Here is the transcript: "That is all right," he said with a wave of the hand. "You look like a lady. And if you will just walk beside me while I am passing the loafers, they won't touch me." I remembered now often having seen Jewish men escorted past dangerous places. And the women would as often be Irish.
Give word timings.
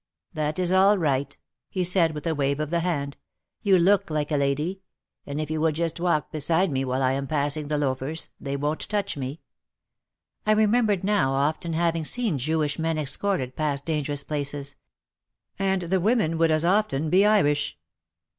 "That 0.33 0.57
is 0.57 0.71
all 0.71 0.97
right," 0.97 1.37
he 1.69 1.83
said 1.83 2.15
with 2.15 2.25
a 2.25 2.33
wave 2.33 2.59
of 2.59 2.71
the 2.71 2.79
hand. 2.79 3.17
"You 3.61 3.77
look 3.77 4.09
like 4.09 4.31
a 4.31 4.35
lady. 4.35 4.81
And 5.27 5.39
if 5.39 5.51
you 5.51 5.61
will 5.61 5.71
just 5.71 5.99
walk 5.99 6.31
beside 6.31 6.71
me 6.71 6.83
while 6.83 7.03
I 7.03 7.11
am 7.11 7.27
passing 7.27 7.67
the 7.67 7.77
loafers, 7.77 8.29
they 8.39 8.57
won't 8.57 8.89
touch 8.89 9.15
me." 9.15 9.41
I 10.43 10.53
remembered 10.53 11.03
now 11.03 11.33
often 11.35 11.73
having 11.73 12.03
seen 12.03 12.39
Jewish 12.39 12.79
men 12.79 12.97
escorted 12.97 13.55
past 13.55 13.85
dangerous 13.85 14.23
places. 14.23 14.75
And 15.59 15.83
the 15.83 15.99
women 15.99 16.39
would 16.39 16.49
as 16.49 16.65
often 16.65 17.11
be 17.11 17.23
Irish. 17.23 17.77